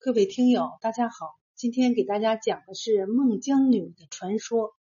[0.00, 4.76] 各位听友，大家好，今天给大家讲的是孟姜女的传说。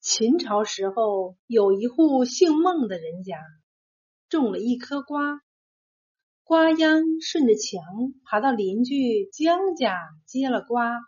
[0.00, 3.36] 秦朝时候，有一户姓孟的人家，
[4.28, 5.40] 种了一颗瓜，
[6.44, 7.82] 瓜秧顺着墙
[8.24, 11.00] 爬到邻居姜家接了瓜，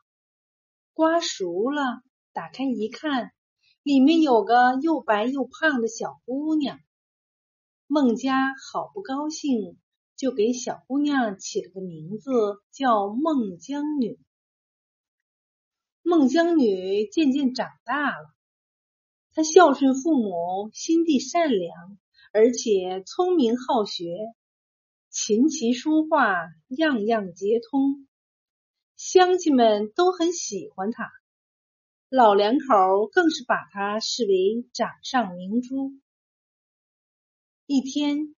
[0.92, 2.02] 瓜熟了，
[2.32, 3.30] 打开一看，
[3.84, 6.80] 里面有个又白又胖的小姑娘。
[7.86, 8.34] 孟家
[8.72, 9.78] 好不高兴，
[10.16, 12.30] 就给小姑娘起了个名字，
[12.72, 14.18] 叫孟姜女。
[16.02, 18.34] 孟姜女渐渐长大了，
[19.32, 21.98] 她孝顺父母，心地善良，
[22.32, 24.04] 而且聪明好学，
[25.10, 26.34] 琴棋书画
[26.68, 28.08] 样样皆通，
[28.96, 31.10] 乡亲们都很喜欢她，
[32.08, 35.92] 老两口更是把她视为掌上明珠。
[37.66, 38.36] 一天，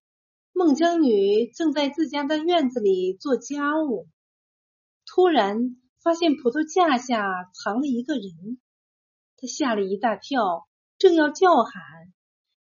[0.59, 4.09] 孟姜女正在自家的院子里做家务，
[5.05, 8.59] 突然发现葡萄架下藏了一个人，
[9.37, 11.81] 她吓了一大跳，正要叫喊，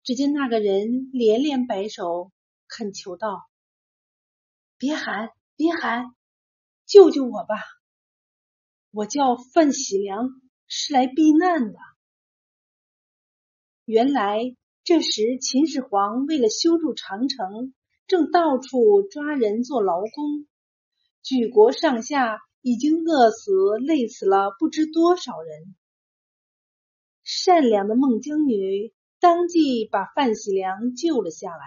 [0.05, 2.31] 只见那个人连连摆手，
[2.69, 3.49] 恳求道
[4.79, 6.15] ：“别喊，别喊，
[6.87, 7.57] 救救我吧！
[8.93, 11.79] 我叫范喜良，是来避难的。”
[13.87, 14.55] 原来。
[14.85, 17.75] 这时，秦始皇为了修筑长城，
[18.09, 20.49] 正到处抓人做劳工，
[21.23, 25.77] 举国上下已经饿死、累死了不知多少人。
[27.23, 31.61] 善良的孟姜女当即把范喜良救了下来。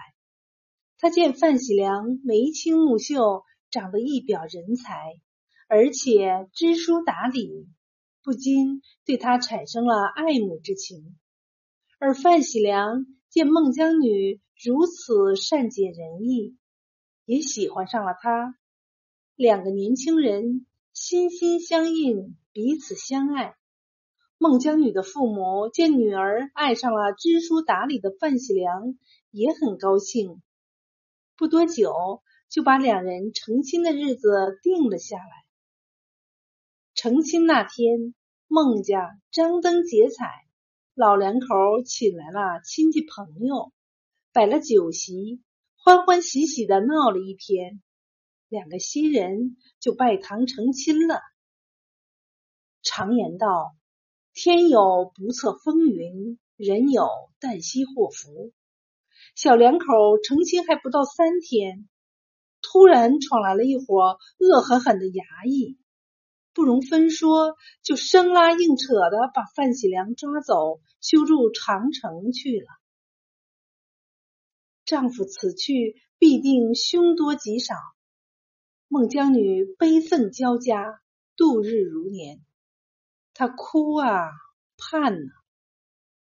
[0.98, 5.14] 他见范喜良眉清目秀，长得一表人才，
[5.68, 7.68] 而且知书达理，
[8.24, 11.16] 不禁对他产生了爱慕之情。
[12.00, 16.56] 而范喜良见孟姜女如此善解人意，
[17.24, 18.56] 也喜欢上了他。
[19.34, 23.56] 两个年轻人心心相印，彼此相爱。
[24.38, 28.98] 孟姜女的父母见女儿爱上了知书达理的范喜良，
[29.30, 30.42] 也很高兴。
[31.36, 35.44] 不多久，就把两人成亲的日子定了下来。
[36.94, 38.14] 成亲那天，
[38.48, 40.26] 孟家张灯结彩。
[40.94, 43.72] 老两口请来了亲戚朋友，
[44.34, 45.42] 摆了酒席，
[45.76, 47.82] 欢欢喜喜的闹了一天。
[48.48, 51.20] 两个新人就拜堂成亲了。
[52.82, 53.76] 常言道
[54.32, 57.06] ：“天有不测风云，人有
[57.40, 58.54] 旦夕祸福。”
[59.36, 59.86] 小两口
[60.24, 61.86] 成亲还不到三天，
[62.62, 65.78] 突然闯来了一伙恶狠狠的衙役。
[66.54, 72.66] 不容分说，就生拉硬扯的把范喜良抓走，修筑长城去了。
[74.92, 77.74] 丈夫此去，必定凶多吉少。
[78.88, 81.00] 孟姜女悲愤交加，
[81.34, 82.42] 度日如年。
[83.32, 84.28] 她哭啊，
[84.76, 85.32] 盼呐，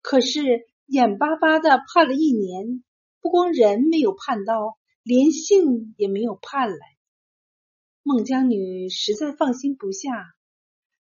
[0.01, 2.83] 可是眼巴巴的盼了一年，
[3.21, 6.77] 不光人没有盼到，连信也没有盼来。
[8.01, 10.25] 孟姜女实在放心不下，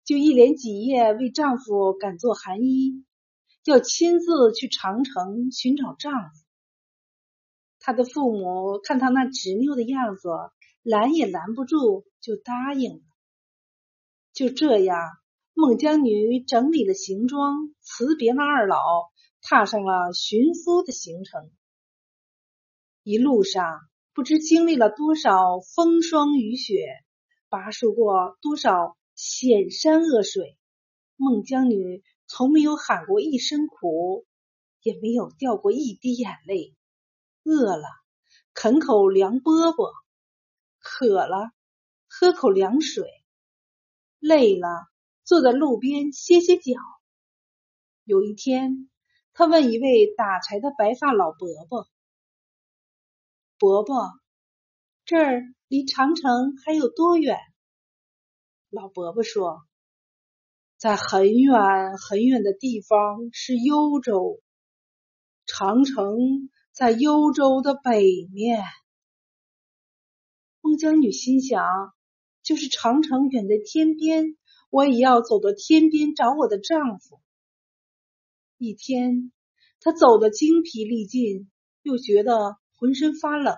[0.05, 3.05] 就一连几夜为丈夫赶做寒衣，
[3.65, 6.48] 要亲自去长城寻找丈夫。
[7.89, 10.29] 他的父母看他那执拗的样子，
[10.83, 13.01] 拦也拦不住，就答应了。
[14.35, 14.99] 就这样，
[15.55, 18.77] 孟姜女整理了行装，辞别了二老，
[19.41, 21.51] 踏上了寻夫的行程。
[23.05, 23.81] 一路上。
[24.13, 26.75] 不知经历了多少风霜雨雪，
[27.49, 30.59] 跋涉过多少险山恶水，
[31.17, 34.27] 孟姜女从没有喊过一声苦，
[34.83, 36.75] 也没有掉过一滴眼泪。
[37.49, 37.89] 饿了，
[38.53, 39.91] 啃口凉饽饽；
[40.81, 41.51] 渴了，
[42.07, 43.05] 喝口凉水；
[44.19, 44.69] 累了，
[45.25, 46.75] 坐在路边歇歇脚。
[48.05, 48.91] 有一天，
[49.33, 51.89] 他问一位打柴的白发老伯伯。
[53.59, 54.13] 伯伯，
[55.07, 57.39] 这儿离长城还有多远？
[58.69, 59.63] 老伯伯说，
[60.77, 64.43] 在很远很远的地方是幽州，
[65.47, 68.63] 长城在幽州的北面。
[70.61, 71.65] 孟姜女心想，
[72.43, 74.37] 就是长城远在天边，
[74.71, 77.21] 我也要走到天边找我的丈夫。
[78.57, 79.33] 一天，
[79.81, 81.51] 她走得精疲力尽，
[81.83, 82.59] 又觉得。
[82.81, 83.57] 浑身发冷，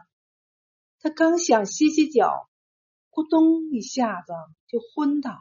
[0.99, 2.49] 他刚想歇歇脚，
[3.11, 4.33] 咕咚一下子
[4.67, 5.37] 就昏倒了。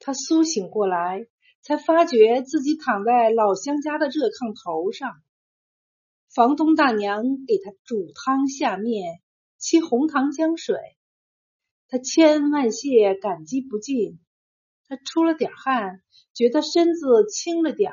[0.00, 1.28] 他苏醒过来，
[1.62, 5.22] 才发觉自己躺在老乡家的热炕头上，
[6.34, 9.20] 房东大娘给他煮汤下面，
[9.58, 10.76] 沏红糖姜水，
[11.88, 14.20] 他千恩万谢感激不尽。
[14.86, 16.02] 他出了点汗，
[16.34, 17.92] 觉得身子轻了点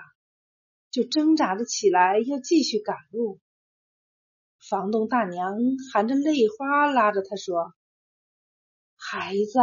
[0.91, 3.39] 就挣扎着起来要继续赶路。
[4.59, 5.55] 房东大娘
[5.91, 7.73] 含着泪花拉着他说
[8.95, 9.59] ：“孩子，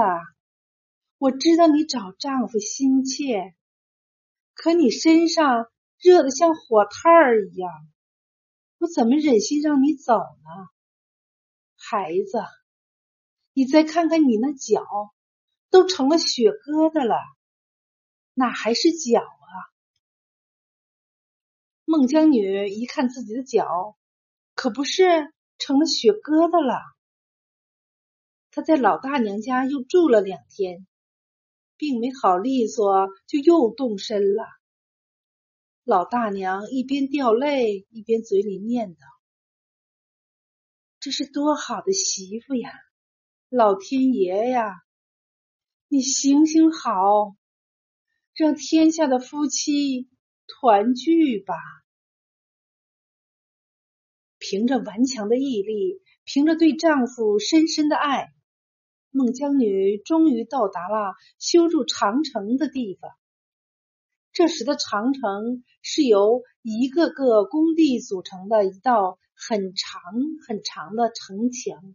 [1.18, 3.54] 我知道你找丈夫心切，
[4.54, 7.70] 可你身上热的像火炭儿一样，
[8.82, 10.68] 我怎么忍心让你走呢？
[11.76, 12.42] 孩子，
[13.52, 14.84] 你再看看你那脚，
[15.70, 17.16] 都成了血疙瘩了，
[18.34, 19.54] 哪还是脚啊？”
[21.86, 23.96] 孟姜女一看自己的脚。
[24.54, 26.78] 可不是成了血疙瘩了。
[28.50, 30.86] 她在老大娘家又住了两天，
[31.78, 34.44] 并没好利索，就又动身了。
[35.84, 38.98] 老大娘一边掉泪，一边嘴里念叨
[41.00, 42.70] ：“这是多好的媳妇呀！
[43.48, 44.76] 老天爷呀，
[45.88, 47.34] 你行行好，
[48.34, 50.08] 让天下的夫妻
[50.46, 51.54] 团聚吧。”
[54.38, 58.32] 凭着顽强的毅力，凭着对丈夫深深的爱，
[59.10, 63.10] 孟姜女终于到达了修筑长城的地方。
[64.32, 70.00] 这时的长城是由一个个工地组成的一道很长
[70.46, 71.94] 很长的城墙。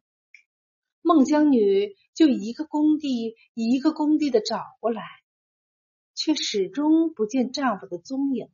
[1.02, 5.02] 孟姜女就一个工地一个工地的找过来，
[6.14, 8.50] 却始终不见丈夫的踪影。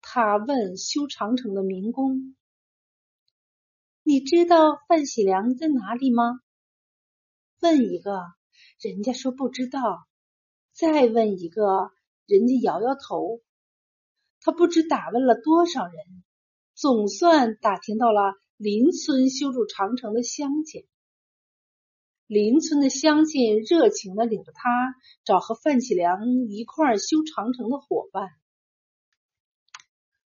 [0.00, 2.36] 她问修长城的民工。
[4.02, 6.40] 你知道范喜良在哪里吗？
[7.60, 8.20] 问一个，
[8.80, 9.80] 人家说不知道；
[10.72, 11.90] 再问一个，
[12.30, 13.40] 人家摇摇头。
[14.40, 15.94] 他不知打问了多少人，
[16.74, 20.86] 总算打听到了邻村修筑长城的乡亲。
[22.26, 24.94] 邻村的乡亲热情的领着他
[25.24, 28.30] 找和范喜良一块修长城的伙伴。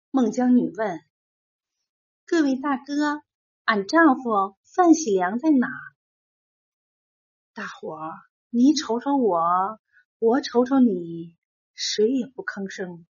[0.09, 0.99] 孟姜女问
[2.25, 3.21] ：“各位大哥。”
[3.65, 5.69] 俺丈夫范喜良在哪？
[7.53, 8.11] 大伙儿，
[8.49, 9.39] 你瞅瞅我，
[10.19, 11.37] 我瞅瞅你，
[11.73, 13.05] 谁也不吭声。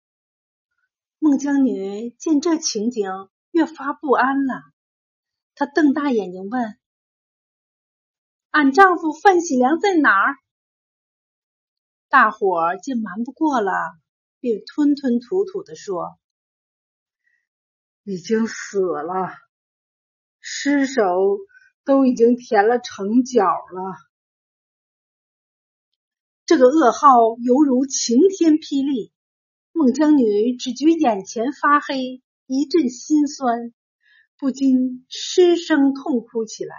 [1.19, 3.11] 孟姜女见这情景，
[3.51, 4.63] 越发不安了。
[5.55, 6.79] 她瞪大眼睛问
[8.51, 10.37] ：“俺丈夫范喜良在哪儿？”
[12.09, 13.73] 大伙儿见瞒不过了，
[14.41, 16.19] 便吞吞吐吐的说
[18.05, 19.33] ：“已经死了。”
[20.45, 21.05] 尸首
[21.85, 23.97] 都已经填了城角了，
[26.53, 29.11] 这个噩耗犹如晴天霹雳。
[29.73, 33.73] 孟姜女只觉眼前发黑，一阵心酸，
[34.37, 36.75] 不禁失声痛哭起来。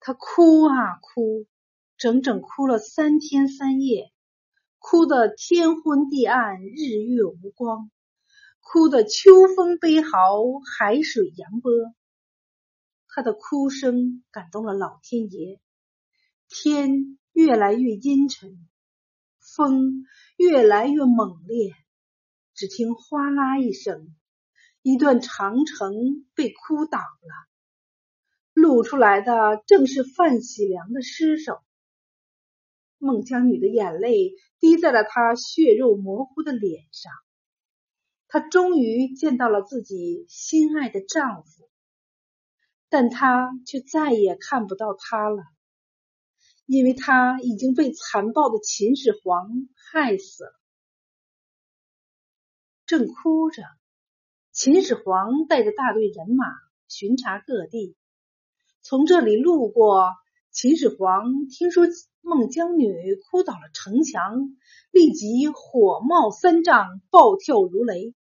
[0.00, 1.46] 她哭啊哭，
[1.98, 4.10] 整整哭了三天三夜，
[4.78, 7.90] 哭得天昏地暗，日月无光，
[8.60, 10.08] 哭得秋风悲嚎，
[10.78, 11.70] 海水扬波。
[13.08, 15.60] 她的哭声感动了老天爷，
[16.48, 18.68] 天越来越阴沉，
[19.38, 20.04] 风
[20.36, 21.72] 越来越猛烈。
[22.54, 24.14] 只听哗啦一声，
[24.82, 25.94] 一段长城
[26.34, 27.48] 被哭倒了，
[28.52, 31.60] 露出来的正是范喜良的尸首。
[32.98, 37.12] 孟姜女的眼泪滴在了她血肉模糊的脸上，
[38.28, 41.68] 她终于见到了自己心爱的丈夫。
[42.88, 45.42] 但他却再也看不到他了，
[46.72, 50.52] 因为他已经被残暴的秦始皇害死了。
[52.86, 53.62] 正哭着，
[54.52, 56.46] 秦始皇带着大队人马
[56.88, 57.94] 巡查各地，
[58.80, 60.12] 从这里路过。
[60.50, 61.84] 秦始皇听说
[62.22, 64.56] 孟姜女哭倒了城墙，
[64.90, 68.14] 立即火冒三丈，暴跳如雷。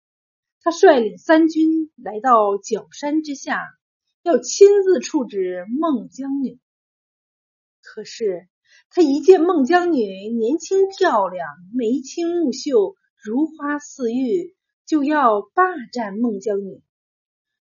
[0.61, 3.61] 他率领三军来到角山之下。
[4.23, 6.59] 要亲自处置孟姜女，
[7.92, 8.49] 可是
[8.90, 14.54] 他一见孟姜女年轻漂亮，眉清目秀，如花似玉，
[14.87, 16.85] 就要霸占孟姜女。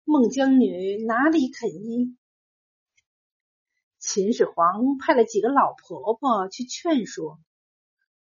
[0.05, 2.17] 孟姜女哪里肯依？
[3.99, 7.41] 秦始皇派了几个老婆婆去劝说，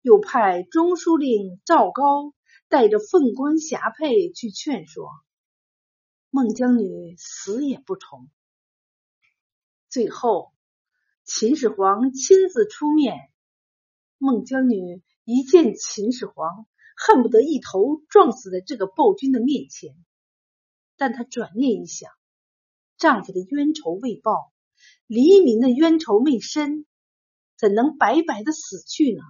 [0.00, 2.34] 又派中书令赵高
[2.68, 5.08] 带着凤冠霞帔去劝说。
[6.30, 8.28] 孟姜女死也不从。
[9.88, 10.51] 最后，
[11.24, 13.16] 秦始皇亲自出面。
[14.18, 19.94] 孟姜女一见秦始皇，恨不得一头撞死在这个暴君的面前。
[20.96, 22.10] 但她转念一想，
[22.98, 24.52] 丈夫的冤仇未报，
[25.06, 26.86] 黎民的冤仇未深，
[27.56, 29.22] 怎能白白的死去呢？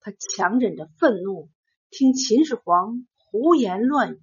[0.00, 1.50] 他强忍着愤怒，
[1.90, 4.22] 听秦始皇胡言乱语。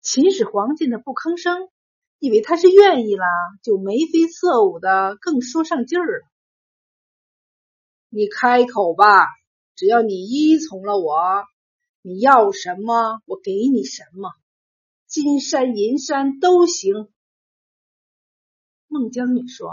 [0.00, 1.68] 秦始皇见他不吭声，
[2.22, 3.24] 以为他是愿意了，
[3.64, 6.24] 就眉飞色舞的，更说上劲儿了。
[8.10, 9.26] 你开口吧，
[9.74, 11.42] 只要你依从了我，
[12.00, 14.30] 你要什么，我给你什么，
[15.08, 17.12] 金山银山都行。
[18.86, 19.68] 孟姜女说：“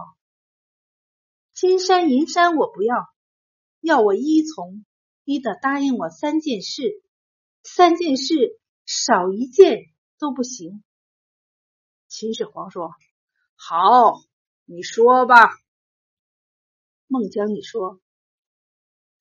[1.53, 2.95] 金山银山我不要，
[3.79, 4.83] 要我依从，
[5.23, 7.03] 你得答应我三件事，
[7.61, 9.83] 三件事少一件
[10.17, 10.83] 都不行。”
[12.09, 12.89] 秦始皇说
[13.55, 14.23] ：“好，
[14.65, 15.51] 你说吧。”
[17.05, 18.01] 孟姜女说。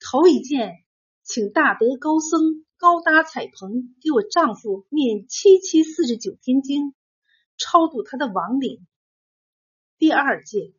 [0.01, 0.87] 头一件，
[1.23, 6.95] 请大德高僧高搭彩棚给我丈夫念七七四十九天经，
[7.59, 8.87] 超度他的亡灵。
[9.99, 10.73] 第二件，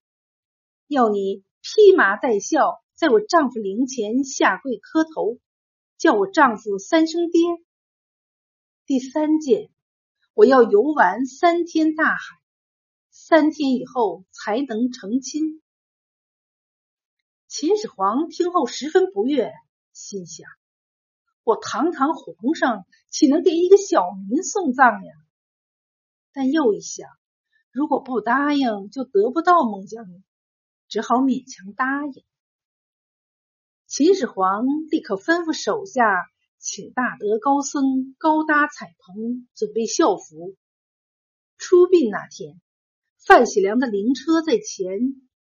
[0.88, 5.38] 要你披麻戴孝，在我丈夫灵前下跪磕头，
[6.00, 7.40] 叫我丈夫三声爹。
[8.88, 9.70] 第三件，
[10.40, 12.18] 我要游玩三天大海，
[13.10, 15.62] 三天以后才能成亲。
[17.50, 19.52] 秦始皇听后十分不悦，
[19.92, 20.48] 心想
[21.44, 25.14] ：“我堂堂皇上岂能给一个小民送葬呀？”
[26.32, 27.10] 但又一想，
[27.70, 30.24] 如果不答应，就得不到孟姜女，
[30.88, 32.24] 只好勉强答应。
[33.88, 36.06] 秦始皇立刻吩咐手下，
[36.60, 40.58] 请大德高僧高搭彩棚，准备孝服。
[41.58, 42.60] 出殡那天，
[43.26, 45.00] 范喜良的灵车在前。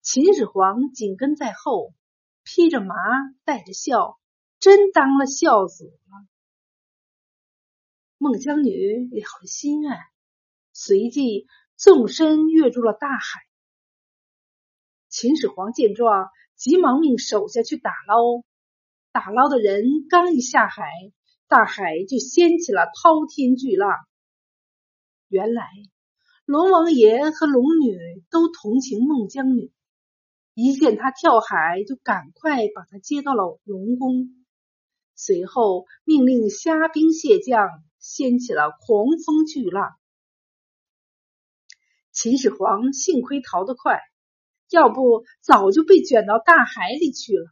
[0.00, 1.92] 秦始皇紧跟在后，
[2.44, 2.94] 披着麻，
[3.44, 4.18] 带着孝，
[4.60, 6.26] 真当了孝子了。
[8.18, 9.98] 孟姜女了了心愿，
[10.72, 13.40] 随即纵身跃入了大海。
[15.08, 18.44] 秦始皇见状，急忙命手下去打捞。
[19.12, 20.84] 打捞的人刚一下海，
[21.46, 23.90] 大海就掀起了滔天巨浪。
[25.28, 25.68] 原来，
[26.46, 27.98] 龙王爷和龙女
[28.30, 29.70] 都同情孟姜女。
[30.54, 34.46] 一见他跳海，就赶快把他接到了龙宫。
[35.14, 39.94] 随后命令虾兵蟹将，掀起了狂风巨浪。
[42.12, 44.00] 秦始皇幸亏逃得快，
[44.70, 47.50] 要不早就被卷到大海里去了。